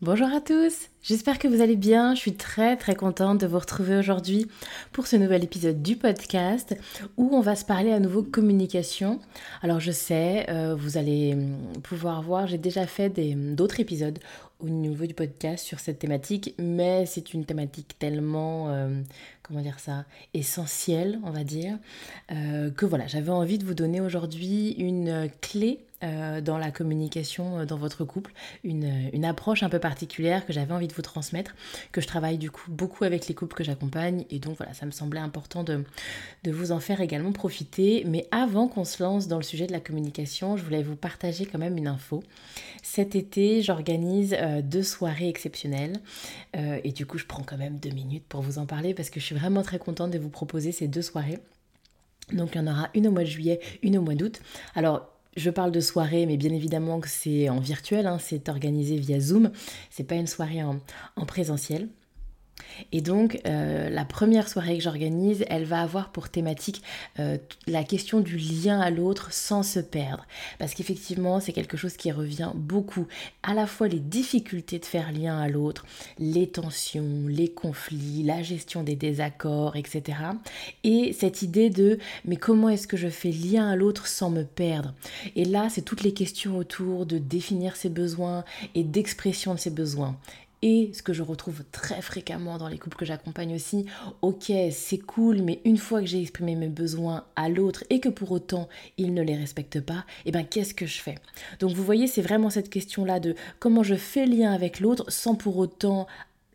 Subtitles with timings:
[0.00, 2.14] Bonjour à tous, j'espère que vous allez bien.
[2.14, 4.46] Je suis très très contente de vous retrouver aujourd'hui
[4.92, 6.76] pour ce nouvel épisode du podcast
[7.16, 9.18] où on va se parler à nouveau communication.
[9.60, 13.10] Alors je sais, euh, vous allez hum, pouvoir voir, j'ai déjà fait
[13.56, 14.20] d'autres épisodes
[14.60, 19.02] au niveau du podcast sur cette thématique, mais c'est une thématique tellement, euh,
[19.42, 21.76] comment dire ça, essentielle, on va dire,
[22.30, 27.58] euh, que voilà, j'avais envie de vous donner aujourd'hui une clé euh, dans la communication
[27.58, 28.32] euh, dans votre couple,
[28.62, 31.56] une, une, approche un peu particulière que j'avais envie de vous transmettre,
[31.90, 34.86] que je travaille du coup beaucoup avec les couples que j'accompagne et donc voilà, ça
[34.86, 35.84] me semblait important de,
[36.44, 38.04] de vous en faire également profiter.
[38.06, 41.46] Mais avant qu'on se lance dans le sujet de la communication, je voulais vous partager
[41.46, 42.22] quand même une info.
[42.84, 46.00] Cet été, j'organise euh, deux soirées exceptionnelles
[46.54, 49.20] et du coup, je prends quand même deux minutes pour vous en parler parce que
[49.20, 51.38] je suis vraiment très contente de vous proposer ces deux soirées.
[52.32, 54.40] Donc il y en aura une au mois de juillet, une au mois d'août.
[54.74, 58.96] Alors je parle de soirée, mais bien évidemment que c'est en virtuel, hein, c'est organisé
[58.96, 59.50] via Zoom,
[59.90, 60.80] c'est pas une soirée en,
[61.16, 61.88] en présentiel.
[62.92, 66.82] Et donc, euh, la première soirée que j'organise, elle va avoir pour thématique
[67.18, 70.26] euh, la question du lien à l'autre sans se perdre.
[70.58, 73.06] Parce qu'effectivement, c'est quelque chose qui revient beaucoup.
[73.42, 75.86] À la fois les difficultés de faire lien à l'autre,
[76.18, 80.18] les tensions, les conflits, la gestion des désaccords, etc.
[80.84, 84.44] Et cette idée de mais comment est-ce que je fais lien à l'autre sans me
[84.44, 84.94] perdre?
[85.36, 88.44] Et là, c'est toutes les questions autour de définir ses besoins
[88.74, 90.16] et d'expression de ses besoins.
[90.62, 93.86] Et ce que je retrouve très fréquemment dans les couples que j'accompagne aussi,
[94.22, 98.08] ok, c'est cool, mais une fois que j'ai exprimé mes besoins à l'autre et que
[98.08, 101.14] pour autant il ne les respecte pas, eh bien qu'est-ce que je fais?
[101.60, 105.36] Donc vous voyez, c'est vraiment cette question-là de comment je fais lien avec l'autre sans
[105.36, 106.08] pour autant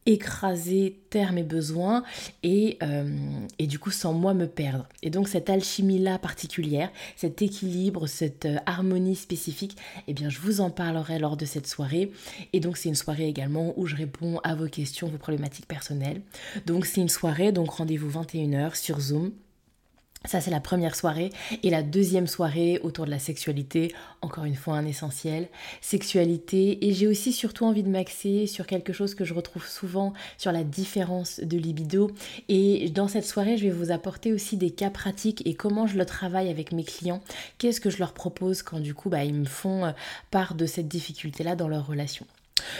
[0.06, 2.04] écraser, taire mes besoins
[2.44, 3.08] et, euh,
[3.60, 4.88] et, du coup sans moi me perdre.
[5.02, 9.78] Et donc cette alchimie-là particulière, cet équilibre, cette euh, harmonie spécifique,
[10.08, 12.12] eh bien je vous en parlerai lors de cette soirée.
[12.52, 16.22] Et donc c'est une soirée également où je réponds à vos questions, vos problématiques personnelles.
[16.66, 19.32] Donc c'est une soirée, donc rendez-vous 21h sur Zoom.
[20.26, 21.32] Ça, c'est la première soirée.
[21.64, 25.50] Et la deuxième soirée autour de la sexualité, encore une fois un essentiel,
[25.82, 26.88] sexualité.
[26.88, 30.52] Et j'ai aussi surtout envie de m'axer sur quelque chose que je retrouve souvent, sur
[30.54, 32.10] la différence de libido.
[32.48, 35.98] Et dans cette soirée, je vais vous apporter aussi des cas pratiques et comment je
[35.98, 37.22] le travaille avec mes clients.
[37.58, 39.92] Qu'est-ce que je leur propose quand du coup, bah, ils me font euh,
[40.32, 42.26] part de cette difficulté-là dans leur relation?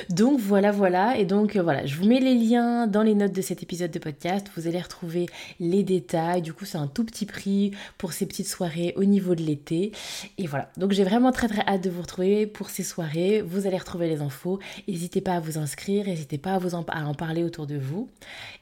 [0.10, 1.18] Donc voilà, voilà.
[1.18, 3.92] Et donc euh, voilà, je vous mets les liens dans les notes de cet épisode
[3.92, 4.48] de podcast.
[4.56, 5.28] Vous allez retrouver
[5.60, 6.42] les détails.
[6.42, 9.92] Du coup, c'est un tout petit prix pour ces petites soirées au niveau de l'été.
[10.38, 10.70] Et voilà.
[10.78, 13.42] Donc j'ai vraiment très très hâte de vous retrouver pour ces soirées.
[13.42, 14.60] Vous allez retrouver les infos.
[14.88, 16.06] N'hésitez pas à vous inscrire.
[16.06, 18.10] N'hésitez pas à, vous à en parler autour de vous.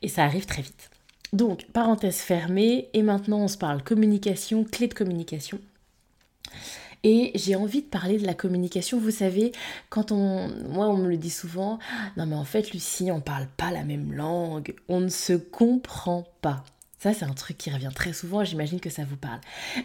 [0.02, 0.90] Et ça arrive très vite.
[1.34, 2.90] Donc, parenthèse fermée.
[2.94, 5.60] Et maintenant, on se parle communication, clé de communication.
[7.04, 9.00] Et j'ai envie de parler de la communication.
[9.00, 9.52] Vous savez,
[9.90, 10.50] quand on.
[10.70, 11.80] Moi, on me le dit souvent.
[12.18, 14.76] Non, mais en fait, Lucie, on parle pas la même langue.
[14.88, 16.64] On ne se comprend pas.
[17.02, 19.40] Ça, c'est un truc qui revient très souvent, j'imagine que ça vous parle.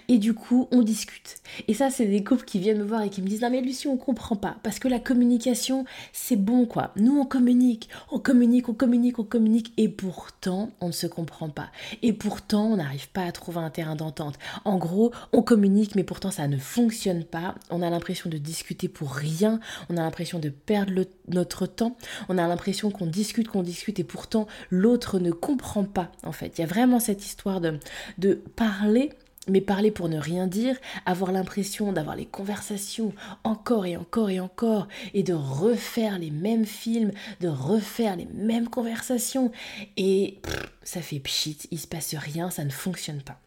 [0.08, 1.36] Et du coup, on discute.
[1.66, 3.62] Et ça, c'est des couples qui viennent me voir et qui me disent Non, mais
[3.62, 4.58] Lucie, on comprend pas.
[4.62, 6.92] Parce que la communication, c'est bon, quoi.
[6.96, 9.72] Nous, on communique, on communique, on communique, on communique.
[9.78, 11.70] Et pourtant, on ne se comprend pas.
[12.02, 14.38] Et pourtant, on n'arrive pas à trouver un terrain d'entente.
[14.66, 17.54] En gros, on communique, mais pourtant, ça ne fonctionne pas.
[17.70, 19.58] On a l'impression de discuter pour rien.
[19.88, 20.92] On a l'impression de perdre
[21.28, 21.96] notre temps.
[22.28, 26.58] On a l'impression qu'on discute, qu'on discute, et pourtant, l'autre ne comprend pas, en fait.
[26.58, 27.78] Il y a vraiment cette histoire de,
[28.18, 29.10] de parler
[29.48, 33.12] mais parler pour ne rien dire, avoir l'impression d'avoir les conversations
[33.44, 38.68] encore et encore et encore, et de refaire les mêmes films, de refaire les mêmes
[38.68, 39.52] conversations,
[39.96, 40.38] et
[40.82, 43.38] ça fait pchit, il se passe rien, ça ne fonctionne pas.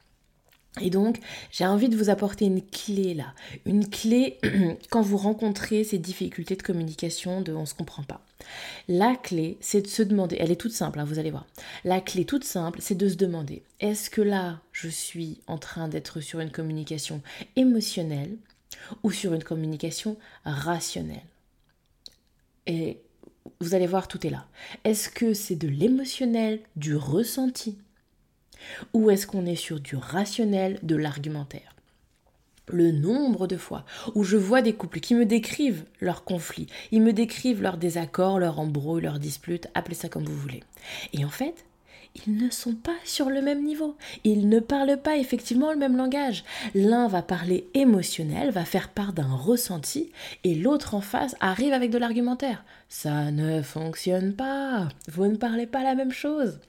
[0.81, 1.19] Et donc,
[1.51, 3.33] j'ai envie de vous apporter une clé là.
[3.65, 4.39] Une clé
[4.89, 8.21] quand vous rencontrez ces difficultés de communication, de on ne se comprend pas.
[8.87, 11.45] La clé, c'est de se demander, elle est toute simple, hein, vous allez voir.
[11.83, 15.87] La clé toute simple, c'est de se demander, est-ce que là, je suis en train
[15.87, 17.21] d'être sur une communication
[17.55, 18.37] émotionnelle
[19.03, 21.25] ou sur une communication rationnelle?
[22.67, 22.99] Et
[23.59, 24.47] vous allez voir, tout est là.
[24.83, 27.77] Est-ce que c'est de l'émotionnel, du ressenti?
[28.93, 31.75] Ou est-ce qu'on est sur du rationnel, de l'argumentaire?
[32.71, 33.83] Le nombre de fois
[34.13, 38.39] où je vois des couples qui me décrivent leurs conflits, ils me décrivent leurs désaccords,
[38.39, 40.63] leurs embrouilles, leurs disputes, appelez ça comme vous voulez.
[41.13, 41.65] Et en fait,
[42.25, 43.95] ils ne sont pas sur le même niveau.
[44.23, 46.43] Ils ne parlent pas effectivement le même langage.
[46.73, 50.11] L'un va parler émotionnel, va faire part d'un ressenti,
[50.43, 52.63] et l'autre en face arrive avec de l'argumentaire.
[52.87, 54.89] Ça ne fonctionne pas.
[55.07, 56.59] Vous ne parlez pas la même chose.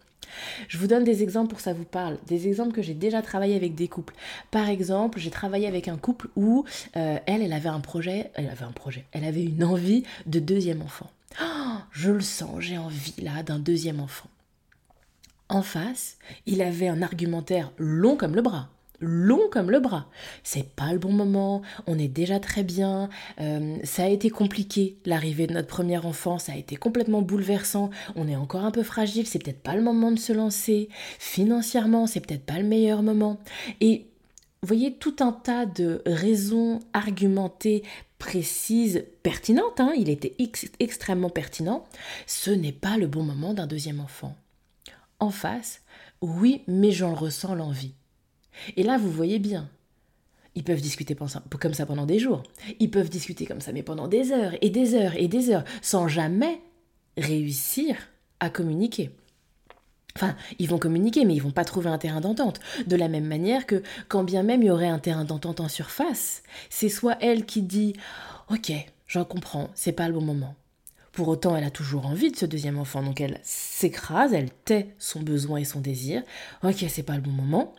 [0.68, 3.22] Je vous donne des exemples pour que ça vous parle, des exemples que j'ai déjà
[3.22, 4.14] travaillé avec des couples.
[4.50, 6.64] Par exemple, j'ai travaillé avec un couple où
[6.96, 10.38] euh, elle, elle avait un projet, elle avait un projet, elle avait une envie de
[10.38, 11.10] deuxième enfant.
[11.42, 14.28] Oh, je le sens, j'ai envie là d'un deuxième enfant.
[15.48, 16.16] En face,
[16.46, 18.68] il avait un argumentaire long comme le bras.
[19.00, 20.06] Long comme le bras.
[20.42, 23.08] C'est pas le bon moment, on est déjà très bien,
[23.40, 27.90] euh, ça a été compliqué, l'arrivée de notre premier enfant, ça a été complètement bouleversant,
[28.14, 30.88] on est encore un peu fragile, c'est peut-être pas le moment de se lancer,
[31.18, 33.38] financièrement, c'est peut-être pas le meilleur moment.
[33.80, 34.06] Et
[34.62, 37.82] vous voyez tout un tas de raisons argumentées,
[38.18, 40.36] précises, pertinentes, hein, il était
[40.78, 41.84] extrêmement pertinent,
[42.26, 44.36] ce n'est pas le bon moment d'un deuxième enfant
[45.20, 45.82] en face,
[46.22, 47.94] oui, mais j'en ressens l'envie.
[48.76, 49.68] Et là, vous voyez bien,
[50.54, 52.42] ils peuvent discuter comme ça pendant des jours.
[52.80, 55.64] Ils peuvent discuter comme ça, mais pendant des heures et des heures et des heures,
[55.82, 56.60] sans jamais
[57.16, 57.96] réussir
[58.40, 59.10] à communiquer.
[60.16, 62.60] Enfin, ils vont communiquer, mais ils vont pas trouver un terrain d'entente.
[62.86, 65.68] De la même manière que, quand bien même il y aurait un terrain d'entente en
[65.68, 67.94] surface, c'est soit elle qui dit
[68.50, 68.72] Ok,
[69.06, 70.56] j'en comprends, c'est pas le bon moment.
[71.12, 74.94] Pour autant, elle a toujours envie de ce deuxième enfant, donc elle s'écrase, elle tait
[74.98, 76.22] son besoin et son désir.
[76.62, 77.74] Ok, c'est pas le bon moment.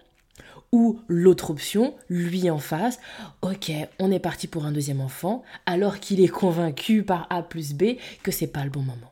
[0.72, 3.00] Ou l'autre option, lui en face,
[3.42, 7.74] ok, on est parti pour un deuxième enfant, alors qu'il est convaincu par A plus
[7.74, 9.12] B que c'est pas le bon moment.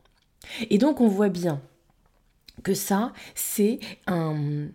[0.70, 1.62] Et donc on voit bien
[2.64, 4.68] que ça, c'est un,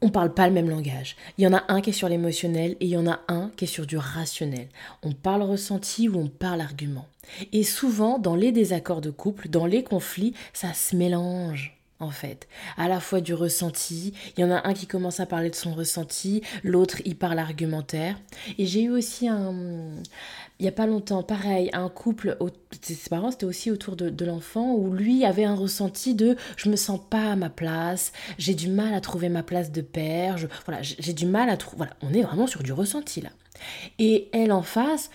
[0.00, 1.16] on parle pas le même langage.
[1.36, 3.50] Il y en a un qui est sur l'émotionnel et il y en a un
[3.56, 4.68] qui est sur du rationnel.
[5.02, 7.06] On parle ressenti ou on parle argument.
[7.52, 12.48] Et souvent, dans les désaccords de couple, dans les conflits, ça se mélange en fait.
[12.76, 15.54] À la fois du ressenti, il y en a un qui commence à parler de
[15.54, 18.16] son ressenti, l'autre il parle argumentaire.
[18.56, 19.52] Et j'ai eu aussi un,
[20.58, 22.36] il n'y a pas longtemps, pareil, un couple,
[22.82, 26.76] ses parents, c'était aussi autour de, l'enfant, où lui avait un ressenti de je me
[26.76, 30.36] sens pas à ma place, j'ai du mal à trouver ma place de père,
[30.66, 31.78] voilà, j'ai du mal à trouver.
[31.78, 33.30] Voilà, on est vraiment sur du ressenti là.
[33.98, 35.10] Et elle en face,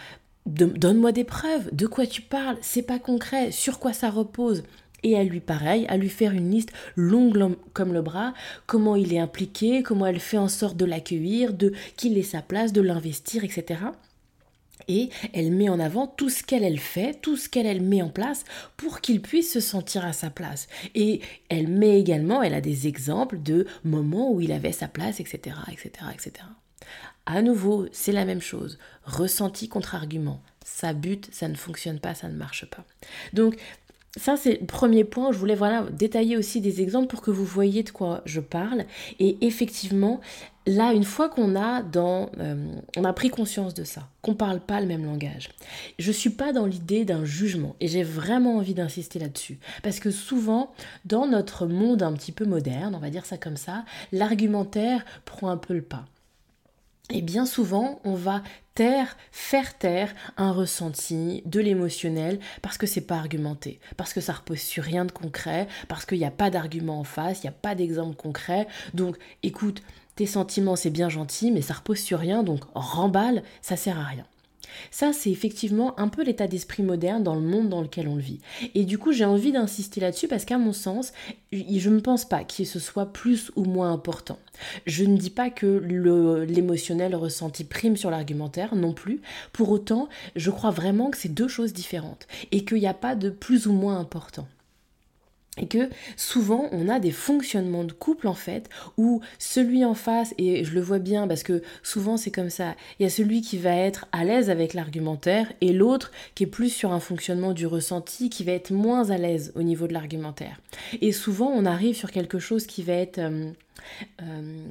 [0.46, 4.64] donne-moi des preuves, de quoi tu parles, c'est pas concret, sur quoi ça repose?
[5.04, 8.34] Et elle lui, pareil, à lui faire une liste longue comme le bras,
[8.66, 12.42] comment il est impliqué, comment elle fait en sorte de l'accueillir, de qu'il ait sa
[12.42, 13.78] place, de l'investir, etc
[14.88, 18.02] et elle met en avant tout ce qu'elle elle fait, tout ce qu'elle elle met
[18.02, 18.44] en place
[18.78, 20.68] pour qu'il puisse se sentir à sa place.
[20.96, 25.20] Et elle met également, elle a des exemples de moments où il avait sa place,
[25.20, 26.46] etc., etc., etc.
[27.26, 28.78] À nouveau, c'est la même chose.
[29.06, 30.42] Ressenti contre argument.
[30.66, 32.86] Ça bute, ça ne fonctionne pas, ça ne marche pas.
[33.32, 33.56] Donc,
[34.16, 35.32] ça, c'est le premier point.
[35.32, 38.86] Je voulais voilà, détailler aussi des exemples pour que vous voyez de quoi je parle.
[39.20, 40.22] Et effectivement,
[40.68, 44.60] là, une fois qu'on a, dans, euh, a pris conscience de ça, qu'on ne parle
[44.60, 45.50] pas le même langage,
[45.98, 47.76] je ne suis pas dans l'idée d'un jugement.
[47.80, 49.58] Et j'ai vraiment envie d'insister là-dessus.
[49.82, 50.72] Parce que souvent,
[51.06, 55.50] dans notre monde un petit peu moderne, on va dire ça comme ça, l'argumentaire prend
[55.50, 56.06] un peu le pas.
[57.14, 58.42] Et bien souvent, on va
[58.74, 64.34] taire, faire taire un ressenti, de l'émotionnel, parce que c'est pas argumenté, parce que ça
[64.34, 67.50] repose sur rien de concret, parce qu'il n'y a pas d'argument en face, il n'y
[67.50, 68.68] a pas d'exemple concret.
[68.96, 69.84] Donc, écoute,
[70.16, 74.06] tes sentiments c'est bien gentil, mais ça repose sur rien, donc remballe, ça sert à
[74.06, 74.26] rien.
[74.92, 78.22] Ça, c'est effectivement un peu l'état d'esprit moderne dans le monde dans lequel on le
[78.22, 78.40] vit.
[78.76, 81.14] Et du coup, j'ai envie d'insister là-dessus parce qu'à mon sens,
[81.52, 84.40] je ne pense pas que ce soit plus ou moins important.
[84.86, 85.66] Je ne dis pas que
[86.48, 89.22] l'émotionnel ressenti prime sur l'argumentaire non plus.
[89.52, 93.16] Pour autant, je crois vraiment que c'est deux choses différentes et qu'il n'y a pas
[93.16, 94.48] de plus ou moins important
[95.58, 100.34] et que souvent on a des fonctionnements de couple en fait où celui en face
[100.38, 103.42] et je le vois bien parce que souvent c'est comme ça il y a celui
[103.42, 107.54] qui va être à l'aise avec l'argumentaire et l'autre qui est plus sur un fonctionnement
[107.54, 110.60] du ressenti qui va être moins à l'aise au niveau de l'argumentaire.
[111.02, 113.52] Et souvent on arrive sur quelque chose qui va être euh,
[114.22, 114.64] euh,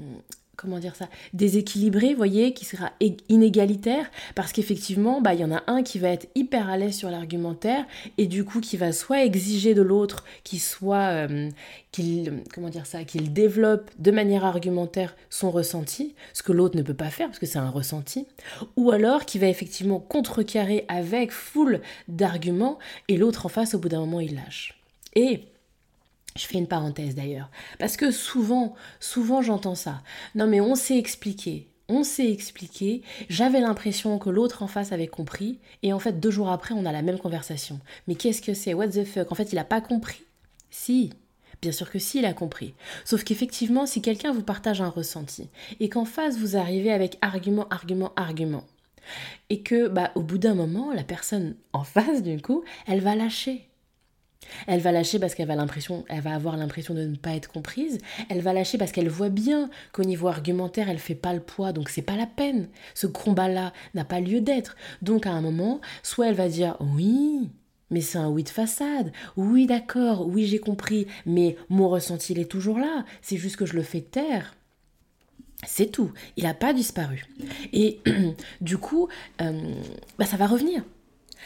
[0.62, 2.92] comment dire ça, déséquilibré, voyez, qui sera
[3.28, 6.94] inégalitaire, parce qu'effectivement, bah, il y en a un qui va être hyper à l'aise
[6.94, 7.84] sur l'argumentaire,
[8.16, 11.50] et du coup, qui va soit exiger de l'autre qu'il soit, euh,
[11.90, 16.82] qu'il, comment dire ça, qu'il développe de manière argumentaire son ressenti, ce que l'autre ne
[16.82, 18.26] peut pas faire, parce que c'est un ressenti,
[18.76, 22.78] ou alors qui va effectivement contrecarrer avec foule d'arguments,
[23.08, 24.78] et l'autre en face, au bout d'un moment, il lâche.
[25.14, 25.40] Et
[26.36, 30.02] je fais une parenthèse d'ailleurs, parce que souvent, souvent j'entends ça.
[30.34, 35.08] Non mais on s'est expliqué, on s'est expliqué, j'avais l'impression que l'autre en face avait
[35.08, 37.80] compris, et en fait deux jours après on a la même conversation.
[38.08, 38.74] Mais qu'est-ce que c'est?
[38.74, 39.30] What the fuck?
[39.30, 40.22] En fait il n'a pas compris.
[40.70, 41.10] Si,
[41.60, 42.74] bien sûr que si il a compris.
[43.04, 45.48] Sauf qu'effectivement si quelqu'un vous partage un ressenti,
[45.80, 48.64] et qu'en face vous arrivez avec argument, argument, argument,
[49.50, 53.16] et que bah au bout d'un moment la personne en face du coup, elle va
[53.16, 53.68] lâcher
[54.66, 57.50] elle va lâcher parce qu'elle va l'impression, elle va avoir l'impression de ne pas être
[57.50, 57.98] comprise.
[58.28, 61.72] Elle va lâcher parce qu'elle voit bien qu'au niveau argumentaire, elle fait pas le poids,
[61.72, 62.68] donc c'est pas la peine.
[62.94, 64.76] Ce combat-là n'a pas lieu d'être.
[65.00, 67.50] Donc à un moment, soit elle va dire oui,
[67.90, 69.12] mais c'est un oui de façade.
[69.36, 73.04] Oui, d'accord, oui, j'ai compris, mais mon ressenti il est toujours là.
[73.20, 74.54] C'est juste que je le fais taire.
[75.64, 76.10] C'est tout.
[76.36, 77.24] Il n'a pas disparu.
[77.72, 78.00] Et
[78.60, 79.08] du coup,
[79.40, 79.74] euh,
[80.18, 80.82] bah, ça va revenir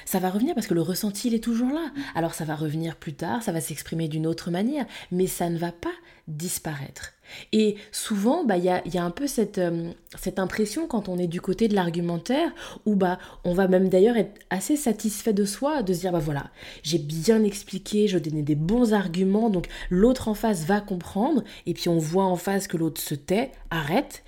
[0.04, 1.90] ça va revenir parce que le ressenti, il est toujours là.
[2.14, 5.58] Alors ça va revenir plus tard, ça va s'exprimer d'une autre manière, mais ça ne
[5.58, 5.94] va pas
[6.28, 7.15] disparaître.
[7.52, 11.26] Et souvent, bah, il y, a, un peu cette, euh, cette impression quand on est
[11.26, 12.50] du côté de l'argumentaire,
[12.85, 16.18] où bah, on va même d'ailleurs être assez satisfait de soi, de se dire, bah
[16.18, 16.50] voilà,
[16.83, 21.75] j'ai bien expliqué, je donnais des bons arguments, donc l'autre en face va comprendre, et
[21.75, 24.23] puis on voit en face que l'autre se tait, arrête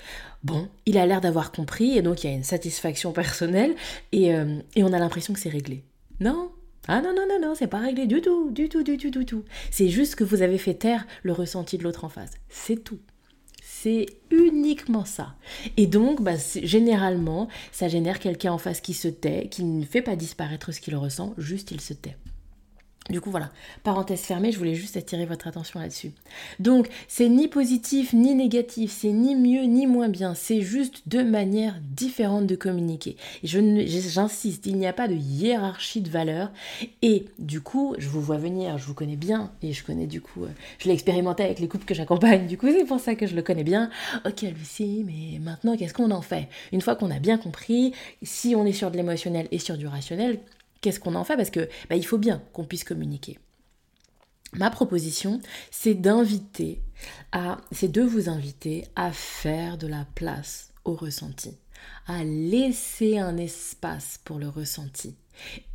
[0.45, 3.75] bon, il a l'air d'avoir compris, et donc il y a une satisfaction personnelle,
[4.13, 5.83] et, euh, et on a l'impression que c'est réglé.
[6.21, 6.51] Non?
[6.91, 9.27] Ah non, non, non, non, c'est pas réglé du tout, du tout, du tout, du
[9.27, 9.45] tout.
[9.71, 12.31] C'est juste que vous avez fait taire le ressenti de l'autre en face.
[12.49, 12.99] C'est tout.
[13.63, 15.35] C'est uniquement ça.
[15.77, 20.01] Et donc, bah, généralement, ça génère quelqu'un en face qui se tait, qui ne fait
[20.01, 22.17] pas disparaître ce qu'il ressent, juste il se tait.
[23.11, 23.51] Du coup, voilà,
[23.85, 26.13] parenthèse fermée, je voulais juste attirer votre attention là-dessus.
[26.59, 31.25] Donc, c'est ni positif ni négatif, c'est ni mieux ni moins bien, c'est juste deux
[31.25, 33.17] manières différentes de communiquer.
[33.43, 36.51] Et j'insiste, il n'y a pas de hiérarchie de valeurs.
[37.01, 40.21] Et du coup, je vous vois venir, je vous connais bien, et je connais du
[40.21, 40.49] coup, euh,
[40.79, 43.35] je l'ai expérimenté avec les couples que j'accompagne, du coup, c'est pour ça que je
[43.35, 43.91] le connais bien.
[44.27, 46.49] Ok, Lucie, mais maintenant, qu'est-ce qu'on en fait?
[46.73, 49.87] Une fois qu'on a bien compris, si on est sur de l'émotionnel et sur du
[49.87, 50.41] rationnel,
[50.81, 53.39] qu'est-ce qu'on en fait Parce que bah, il faut bien qu'on puisse communiquer.
[54.55, 56.81] Ma proposition, c'est d'inviter
[57.33, 61.59] à, c'est de vous inviter à faire de la place au ressenti,
[62.07, 65.15] à laisser un espace pour le ressenti.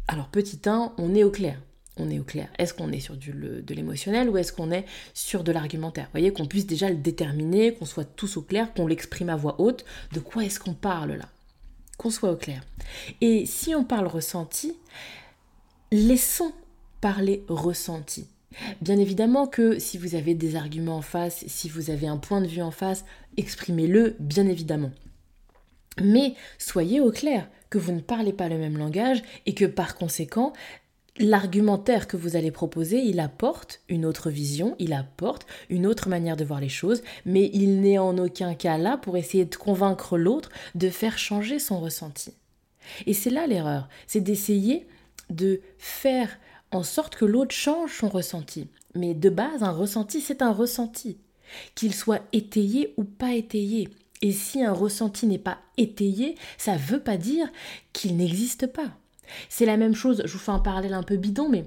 [0.07, 1.59] Alors petit 1, on est au clair.
[1.97, 2.49] On est au clair.
[2.57, 6.05] Est-ce qu'on est sur de l'émotionnel ou est-ce qu'on est sur de l'argumentaire?
[6.05, 9.35] Vous voyez, qu'on puisse déjà le déterminer, qu'on soit tous au clair, qu'on l'exprime à
[9.35, 9.85] voix haute.
[10.11, 11.29] De quoi est-ce qu'on parle là?
[11.97, 12.63] Qu'on soit au clair.
[13.21, 14.77] Et si on parle ressenti,
[15.91, 16.51] laissons
[17.01, 18.27] parler ressenti.
[18.81, 22.41] Bien évidemment que si vous avez des arguments en face, si vous avez un point
[22.41, 23.05] de vue en face,
[23.37, 24.91] exprimez-le, bien évidemment.
[26.01, 29.95] Mais soyez au clair que vous ne parlez pas le même langage et que par
[29.95, 30.53] conséquent,
[31.17, 36.37] l'argumentaire que vous allez proposer, il apporte une autre vision, il apporte une autre manière
[36.37, 40.17] de voir les choses, mais il n'est en aucun cas là pour essayer de convaincre
[40.17, 42.33] l'autre de faire changer son ressenti.
[43.05, 44.87] Et c'est là l'erreur, c'est d'essayer
[45.29, 46.37] de faire
[46.71, 48.67] en sorte que l'autre change son ressenti.
[48.95, 51.17] Mais de base, un ressenti, c'est un ressenti,
[51.75, 53.89] qu'il soit étayé ou pas étayé.
[54.21, 57.47] Et si un ressenti n'est pas étayé, ça ne veut pas dire
[57.91, 58.97] qu'il n'existe pas.
[59.49, 61.65] C'est la même chose, je vous fais un parallèle un peu bidon, mais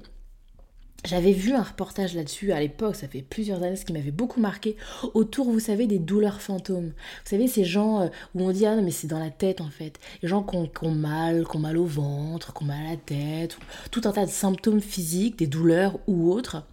[1.07, 4.41] j'avais vu un reportage là-dessus à l'époque, ça fait plusieurs années, ce qui m'avait beaucoup
[4.41, 4.77] marqué,
[5.15, 6.89] autour, vous savez, des douleurs fantômes.
[6.89, 9.61] Vous savez, ces gens euh, où on dit, ah non, mais c'est dans la tête
[9.61, 10.01] en fait.
[10.23, 12.97] Les gens qui ont, mal, qui ont mal au ventre, qui ont mal à la
[12.97, 13.57] tête,
[13.93, 16.65] tout un tas de symptômes physiques, des douleurs ou autres,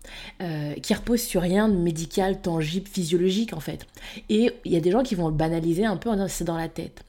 [0.42, 3.86] euh, qui reposent sur rien de médical, tangible, physiologique en fait.
[4.30, 6.44] Et il y a des gens qui vont le banaliser un peu en disant, c'est
[6.44, 7.04] dans la tête.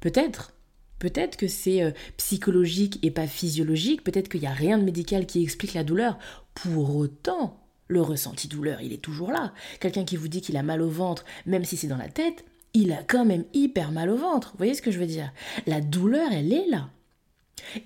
[0.00, 0.53] Peut-être,
[0.98, 5.26] Peut-être que c'est euh, psychologique et pas physiologique, peut-être qu'il n'y a rien de médical
[5.26, 6.18] qui explique la douleur.
[6.54, 9.52] Pour autant, le ressenti douleur, il est toujours là.
[9.80, 12.44] Quelqu'un qui vous dit qu'il a mal au ventre, même si c'est dans la tête,
[12.72, 14.50] il a quand même hyper mal au ventre.
[14.52, 15.32] Vous voyez ce que je veux dire?
[15.66, 16.90] La douleur, elle est là.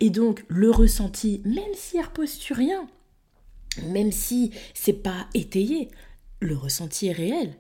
[0.01, 2.89] Et donc, le ressenti, même s'il repose sur rien,
[3.87, 5.89] même si c'est pas étayé,
[6.41, 7.55] le ressenti est réel.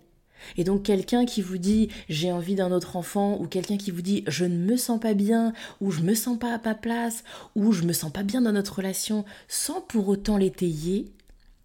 [0.56, 4.02] Et donc quelqu'un qui vous dit j'ai envie d'un autre enfant ou quelqu'un qui vous
[4.02, 7.24] dit je ne me sens pas bien ou je me sens pas à ma place
[7.54, 11.06] ou je me sens pas bien dans notre relation sans pour autant l'étayer,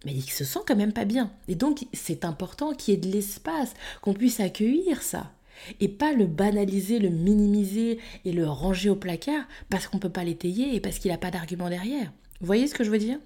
[0.04, 1.30] mais il se sent quand même pas bien.
[1.48, 5.32] Et donc c'est important qu'il y ait de l'espace, qu'on puisse accueillir ça.
[5.80, 10.08] et pas le banaliser, le minimiser et le ranger au placard parce qu'on ne peut
[10.08, 12.12] pas l'étayer et parce qu'il n'a pas d'argument derrière.
[12.40, 13.18] Vous voyez ce que je veux dire?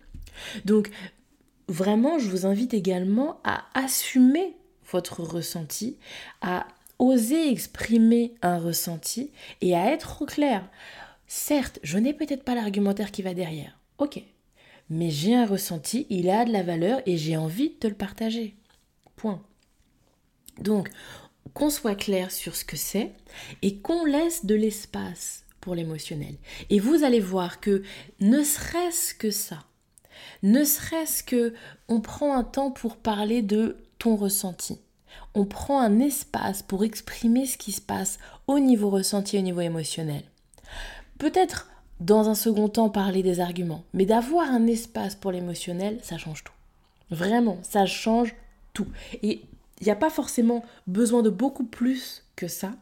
[0.65, 0.91] Donc,
[1.67, 4.55] vraiment, je vous invite également à assumer
[4.91, 5.99] votre ressenti,
[6.41, 6.67] à
[6.99, 9.31] oser exprimer un ressenti
[9.61, 10.69] et à être au clair.
[11.27, 13.79] Certes, je n'ai peut-être pas l'argumentaire qui va derrière.
[13.99, 14.23] Ok.
[14.91, 17.95] Mais j'ai un ressenti, il a de la valeur et j'ai envie de te le
[17.95, 18.57] partager.
[19.17, 19.43] Point.
[20.61, 20.89] Donc,
[21.53, 23.13] qu'on soit clair sur ce que c'est
[23.63, 26.37] et qu'on laisse de l'espace pour l'émotionnel.
[26.71, 27.83] Et vous allez voir que
[28.21, 29.65] ne serait-ce que ça,
[30.43, 31.55] ne serait-ce que
[31.89, 34.79] on prend un temps pour parler de ton ressenti.
[35.35, 39.61] On prend un espace pour exprimer ce qui se passe au niveau ressenti, au niveau
[39.61, 40.23] émotionnel.
[41.19, 41.69] Peut-être
[42.01, 46.45] dans un second temps parler des arguments, mais d'avoir un espace pour l'émotionnel, ça change
[46.45, 46.53] tout.
[47.11, 48.35] Vraiment, ça change
[48.73, 48.87] tout.
[49.23, 49.43] Et
[49.81, 52.73] il n'y a pas forcément besoin de beaucoup plus que ça.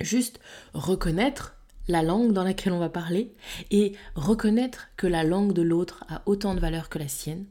[0.00, 0.40] Juste
[0.74, 1.54] reconnaître
[1.88, 3.32] la langue dans laquelle on va parler
[3.70, 7.46] et reconnaître que la langue de l'autre a autant de valeur que la sienne.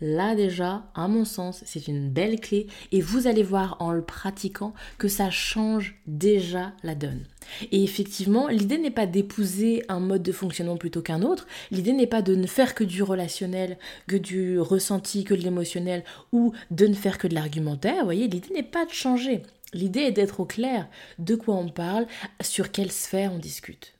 [0.00, 4.02] Là déjà, à mon sens, c'est une belle clé et vous allez voir en le
[4.02, 7.24] pratiquant que ça change déjà la donne.
[7.70, 12.06] Et effectivement, l'idée n'est pas d'épouser un mode de fonctionnement plutôt qu'un autre, l'idée n'est
[12.06, 16.86] pas de ne faire que du relationnel, que du ressenti, que de l'émotionnel ou de
[16.86, 19.42] ne faire que de l'argumentaire, vous voyez, l'idée n'est pas de changer.
[19.72, 20.88] L'idée est d'être au clair
[21.18, 22.06] de quoi on parle,
[22.40, 23.94] sur quelle sphère on discute.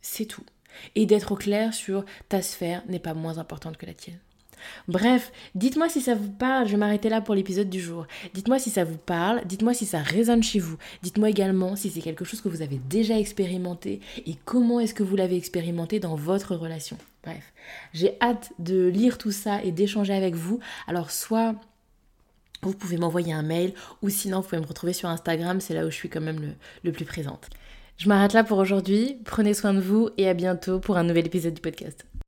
[0.00, 0.44] C'est tout.
[0.96, 4.18] Et d'être au clair sur ta sphère n'est pas moins importante que la tienne.
[4.88, 8.06] Bref, dites-moi si ça vous parle, je vais m'arrêter là pour l'épisode du jour.
[8.32, 10.76] Dites-moi si ça vous parle, dites-moi si ça résonne chez vous.
[11.02, 15.02] Dites-moi également si c'est quelque chose que vous avez déjà expérimenté et comment est-ce que
[15.02, 16.98] vous l'avez expérimenté dans votre relation.
[17.22, 17.52] Bref,
[17.92, 20.60] j'ai hâte de lire tout ça et d'échanger avec vous.
[20.86, 21.54] Alors soit
[22.62, 25.86] vous pouvez m'envoyer un mail ou sinon vous pouvez me retrouver sur Instagram, c'est là
[25.86, 27.50] où je suis quand même le, le plus présente.
[27.96, 31.26] Je m'arrête là pour aujourd'hui, prenez soin de vous et à bientôt pour un nouvel
[31.26, 32.04] épisode du podcast.